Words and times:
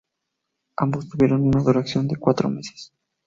Ambos 0.77 1.07
tuvieron 1.09 1.47
una 1.47 1.61
duración 1.61 2.07
de 2.07 2.15
cuatro 2.15 2.49
meses. 2.49 2.91